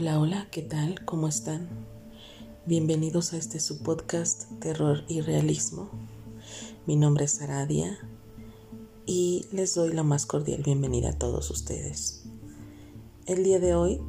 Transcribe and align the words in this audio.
Hola, 0.00 0.46
¿qué 0.52 0.62
tal? 0.62 1.04
¿Cómo 1.04 1.26
están? 1.26 1.68
Bienvenidos 2.66 3.32
a 3.32 3.36
este 3.36 3.58
su 3.58 3.82
podcast 3.82 4.44
Terror 4.60 5.02
y 5.08 5.22
Realismo. 5.22 5.90
Mi 6.86 6.94
nombre 6.94 7.24
es 7.24 7.42
Aradia 7.42 7.98
y 9.06 9.46
les 9.50 9.74
doy 9.74 9.92
la 9.92 10.04
más 10.04 10.24
cordial 10.24 10.62
bienvenida 10.62 11.10
a 11.10 11.18
todos 11.18 11.50
ustedes. 11.50 12.22
El 13.26 13.42
día 13.42 13.58
de 13.58 13.74
hoy 13.74 14.00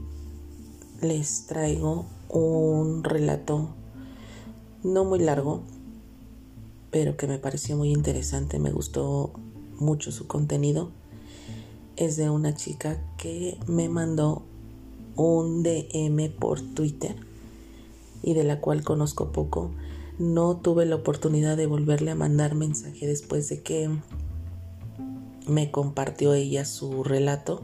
les 1.02 1.48
traigo 1.48 2.06
un 2.30 3.04
relato 3.04 3.70
no 4.84 5.06
muy 5.06 5.18
largo, 5.18 5.64
pero 6.92 7.18
que 7.18 7.26
me 7.26 7.40
pareció 7.40 7.76
muy 7.76 7.92
interesante, 7.92 8.60
me 8.60 8.72
gustó 8.72 9.34
mucho 9.80 10.12
su 10.12 10.28
contenido. 10.28 10.92
Es 11.96 12.16
de 12.16 12.30
una 12.30 12.54
chica 12.54 13.04
que 13.18 13.58
me 13.66 13.90
mandó 13.90 14.46
un 15.20 15.64
DM 15.64 16.30
por 16.30 16.62
Twitter 16.62 17.16
y 18.24 18.34
de 18.34 18.46
la 18.46 18.62
cual 18.62 18.84
conozco 18.84 19.32
poco. 19.34 19.72
No 20.18 20.58
tuve 20.58 20.86
la 20.86 20.96
oportunidad 20.96 21.58
de 21.58 21.66
volverle 21.66 22.12
a 22.12 22.16
mandar 22.16 22.56
mensaje 22.56 23.06
después 23.06 23.50
de 23.50 23.62
que 23.62 23.90
me 25.46 25.72
compartió 25.72 26.34
ella 26.34 26.64
su 26.64 27.04
relato 27.04 27.64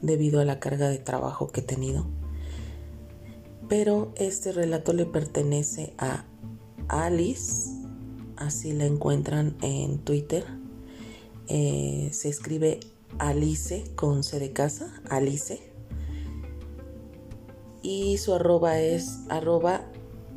debido 0.00 0.40
a 0.40 0.44
la 0.44 0.58
carga 0.58 0.88
de 0.88 0.98
trabajo 0.98 1.48
que 1.48 1.60
he 1.60 1.64
tenido. 1.64 2.06
Pero 3.68 4.12
este 4.16 4.52
relato 4.52 4.92
le 4.94 5.04
pertenece 5.04 5.92
a 5.98 6.24
Alice, 6.88 7.70
así 8.36 8.72
la 8.72 8.86
encuentran 8.86 9.56
en 9.60 9.98
Twitter. 9.98 10.44
Eh, 11.48 12.08
se 12.12 12.30
escribe 12.30 12.80
Alice 13.18 13.84
con 13.96 14.22
C 14.22 14.38
de 14.38 14.52
casa, 14.52 14.90
Alice 15.10 15.73
y 17.84 18.16
su 18.16 18.34
arroba 18.34 18.80
es 18.80 19.20
arroba 19.28 19.84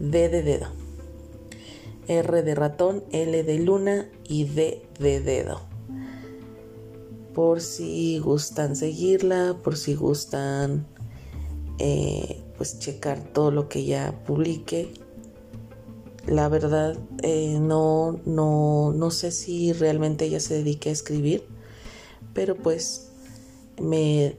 D 0.00 0.28
de 0.28 0.42
dedo. 0.42 0.66
R 2.06 2.42
de 2.42 2.54
ratón, 2.54 3.02
L 3.10 3.42
de 3.42 3.58
luna 3.58 4.08
y 4.28 4.44
D 4.44 4.86
de 5.00 5.20
dedo. 5.20 5.60
Por 7.34 7.60
si 7.60 8.20
gustan 8.20 8.76
seguirla, 8.76 9.56
por 9.62 9.76
si 9.76 9.96
gustan 9.96 10.86
eh, 11.78 12.42
pues 12.56 12.78
checar 12.78 13.20
todo 13.32 13.50
lo 13.50 13.68
que 13.68 13.84
ya 13.84 14.22
publique. 14.26 14.92
La 16.26 16.48
verdad, 16.48 16.98
eh, 17.22 17.58
no, 17.60 18.20
no, 18.26 18.92
no 18.92 19.10
sé 19.10 19.30
si 19.30 19.72
realmente 19.72 20.26
ella 20.26 20.40
se 20.40 20.54
dedique 20.54 20.90
a 20.90 20.92
escribir, 20.92 21.44
pero 22.34 22.56
pues 22.56 23.10
me 23.80 24.36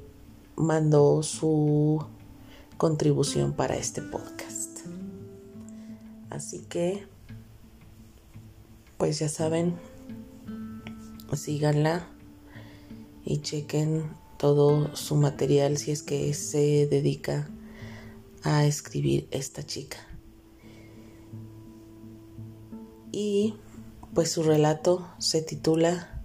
mandó 0.56 1.24
su 1.24 2.06
contribución 2.78 3.54
para 3.54 3.76
este 3.76 4.02
podcast. 4.02 4.82
Así 6.30 6.60
que, 6.70 7.08
pues 8.98 9.18
ya 9.18 9.30
saben, 9.30 9.76
síganla 11.34 12.08
y 13.26 13.42
chequen 13.42 14.04
todo 14.40 14.96
su 14.96 15.18
material 15.18 15.78
si 15.78 15.92
es 15.92 16.02
que 16.02 16.34
se 16.34 16.88
dedica 16.88 17.50
a 18.42 18.66
escribir 18.66 19.28
esta 19.32 19.64
chica. 19.64 19.98
Y 23.12 23.56
pues 24.14 24.32
su 24.32 24.44
relato 24.44 25.06
se 25.18 25.42
titula 25.42 26.22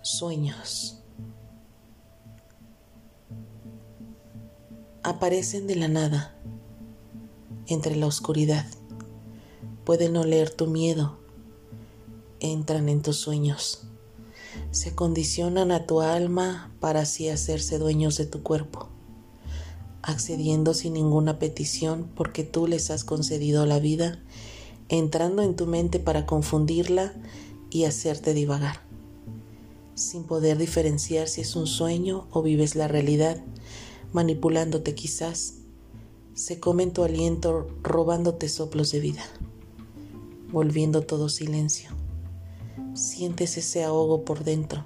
Sueños. 0.00 1.02
Aparecen 5.02 5.66
de 5.66 5.76
la 5.76 5.88
nada, 5.88 6.34
entre 7.66 7.94
la 7.94 8.06
oscuridad. 8.06 8.64
Pueden 9.84 10.16
oler 10.16 10.48
tu 10.48 10.66
miedo. 10.66 11.18
Entran 12.40 12.88
en 12.88 13.02
tus 13.02 13.18
sueños 13.18 13.86
se 14.74 14.92
condicionan 14.92 15.70
a 15.70 15.86
tu 15.86 16.00
alma 16.00 16.72
para 16.80 17.02
así 17.02 17.28
hacerse 17.28 17.78
dueños 17.78 18.18
de 18.18 18.26
tu 18.26 18.42
cuerpo, 18.42 18.88
accediendo 20.02 20.74
sin 20.74 20.94
ninguna 20.94 21.38
petición 21.38 22.10
porque 22.16 22.42
tú 22.42 22.66
les 22.66 22.90
has 22.90 23.04
concedido 23.04 23.66
la 23.66 23.78
vida, 23.78 24.18
entrando 24.88 25.42
en 25.42 25.54
tu 25.54 25.68
mente 25.68 26.00
para 26.00 26.26
confundirla 26.26 27.14
y 27.70 27.84
hacerte 27.84 28.34
divagar, 28.34 28.80
sin 29.94 30.24
poder 30.24 30.58
diferenciar 30.58 31.28
si 31.28 31.42
es 31.42 31.54
un 31.54 31.68
sueño 31.68 32.26
o 32.32 32.42
vives 32.42 32.74
la 32.74 32.88
realidad, 32.88 33.44
manipulándote 34.12 34.96
quizás, 34.96 35.54
se 36.34 36.58
comen 36.58 36.92
tu 36.92 37.04
aliento 37.04 37.68
robándote 37.84 38.48
soplos 38.48 38.90
de 38.90 38.98
vida, 38.98 39.22
volviendo 40.50 41.02
todo 41.02 41.28
silencio 41.28 41.90
sientes 42.94 43.56
ese 43.56 43.84
ahogo 43.84 44.24
por 44.24 44.44
dentro. 44.44 44.84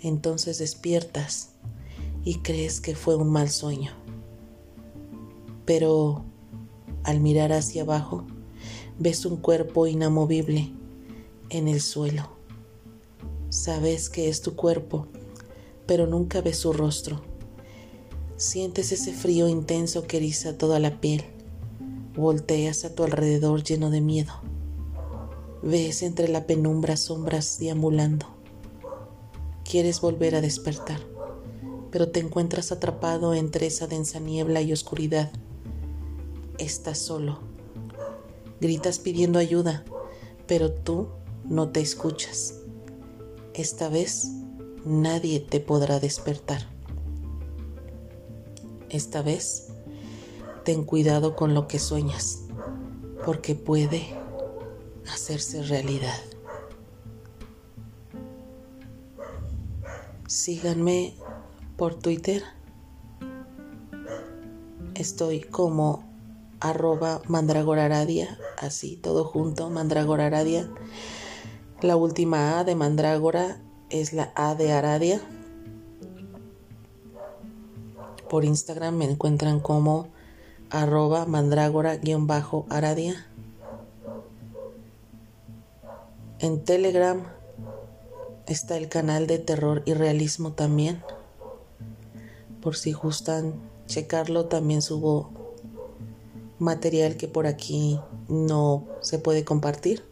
Entonces 0.00 0.58
despiertas 0.58 1.50
y 2.24 2.36
crees 2.36 2.80
que 2.80 2.94
fue 2.94 3.16
un 3.16 3.30
mal 3.30 3.50
sueño. 3.50 3.92
Pero 5.64 6.24
al 7.04 7.20
mirar 7.20 7.52
hacia 7.52 7.82
abajo, 7.82 8.26
ves 8.98 9.24
un 9.24 9.36
cuerpo 9.36 9.86
inamovible 9.86 10.72
en 11.48 11.68
el 11.68 11.80
suelo. 11.80 12.30
Sabes 13.48 14.08
que 14.08 14.28
es 14.28 14.42
tu 14.42 14.54
cuerpo, 14.54 15.08
pero 15.86 16.06
nunca 16.06 16.40
ves 16.40 16.58
su 16.58 16.72
rostro. 16.72 17.20
Sientes 18.36 18.92
ese 18.92 19.12
frío 19.12 19.48
intenso 19.48 20.06
que 20.06 20.18
eriza 20.18 20.56
toda 20.56 20.78
la 20.78 21.00
piel. 21.00 21.24
Volteas 22.14 22.84
a 22.84 22.94
tu 22.94 23.04
alrededor 23.04 23.62
lleno 23.62 23.90
de 23.90 24.00
miedo. 24.00 24.32
Ves 25.62 26.02
entre 26.02 26.28
la 26.28 26.46
penumbra 26.46 26.96
sombras 26.96 27.58
deambulando. 27.58 28.24
Quieres 29.62 30.00
volver 30.00 30.34
a 30.34 30.40
despertar, 30.40 31.00
pero 31.90 32.08
te 32.08 32.20
encuentras 32.20 32.72
atrapado 32.72 33.34
entre 33.34 33.66
esa 33.66 33.86
densa 33.86 34.20
niebla 34.20 34.62
y 34.62 34.72
oscuridad. 34.72 35.30
Estás 36.56 36.98
solo. 36.98 37.40
Gritas 38.62 38.98
pidiendo 38.98 39.38
ayuda, 39.38 39.84
pero 40.46 40.72
tú 40.72 41.08
no 41.44 41.68
te 41.68 41.80
escuchas. 41.80 42.54
Esta 43.52 43.90
vez 43.90 44.28
nadie 44.86 45.40
te 45.40 45.60
podrá 45.60 46.00
despertar. 46.00 46.66
Esta 48.88 49.20
vez 49.20 49.68
ten 50.64 50.84
cuidado 50.84 51.36
con 51.36 51.52
lo 51.52 51.68
que 51.68 51.78
sueñas, 51.78 52.44
porque 53.26 53.54
puede 53.54 54.19
hacerse 55.12 55.62
realidad. 55.62 56.18
Síganme 60.26 61.14
por 61.76 61.94
Twitter. 61.94 62.42
Estoy 64.94 65.40
como 65.40 66.10
arroba 66.60 67.20
mandragoraradia, 67.26 68.38
así 68.58 68.96
todo 68.96 69.24
junto, 69.24 69.70
mandragoraradia. 69.70 70.70
La 71.80 71.96
última 71.96 72.58
A 72.58 72.64
de 72.64 72.74
mandrágora 72.74 73.62
es 73.88 74.12
la 74.12 74.30
A 74.34 74.54
de 74.54 74.72
Aradia. 74.72 75.22
Por 78.28 78.44
Instagram 78.44 78.96
me 78.96 79.06
encuentran 79.06 79.60
como 79.60 80.08
arroba 80.68 81.24
mandrágora-aradia. 81.26 83.29
En 86.42 86.64
Telegram 86.64 87.22
está 88.46 88.78
el 88.78 88.88
canal 88.88 89.26
de 89.26 89.38
terror 89.38 89.82
y 89.84 89.92
realismo 89.92 90.52
también. 90.52 91.02
Por 92.62 92.76
si 92.76 92.92
gustan 92.92 93.60
checarlo, 93.86 94.46
también 94.46 94.80
subo 94.80 95.30
material 96.58 97.18
que 97.18 97.28
por 97.28 97.46
aquí 97.46 98.00
no 98.28 98.86
se 99.02 99.18
puede 99.18 99.44
compartir. 99.44 100.02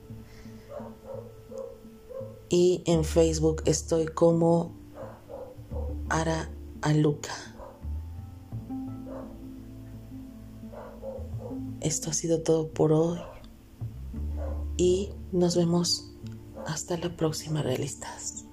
Y 2.50 2.82
en 2.84 3.04
Facebook 3.04 3.62
estoy 3.64 4.04
como 4.04 4.72
Ara 6.10 6.50
Aluca. 6.82 7.32
Esto 11.80 12.10
ha 12.10 12.12
sido 12.12 12.42
todo 12.42 12.68
por 12.68 12.92
hoy. 12.92 13.18
Y 14.76 15.10
nos 15.32 15.56
vemos 15.56 16.07
hasta 16.68 16.96
la 16.96 17.08
próxima, 17.10 17.62
realistas. 17.62 18.44